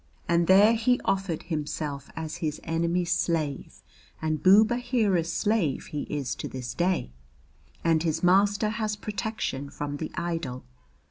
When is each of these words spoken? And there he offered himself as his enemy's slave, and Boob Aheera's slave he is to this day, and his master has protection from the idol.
And 0.27 0.47
there 0.47 0.73
he 0.73 0.99
offered 1.05 1.43
himself 1.43 2.09
as 2.15 2.37
his 2.37 2.59
enemy's 2.63 3.11
slave, 3.11 3.83
and 4.19 4.41
Boob 4.41 4.71
Aheera's 4.71 5.31
slave 5.31 5.85
he 5.91 6.07
is 6.09 6.33
to 6.37 6.47
this 6.47 6.73
day, 6.73 7.11
and 7.83 8.01
his 8.01 8.23
master 8.23 8.69
has 8.69 8.95
protection 8.95 9.69
from 9.69 9.97
the 9.97 10.09
idol. 10.15 10.63